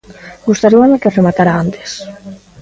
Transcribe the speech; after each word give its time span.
Gustaríame 0.47 0.99
que 1.01 1.13
rematara 1.17 1.53
antes. 1.63 1.89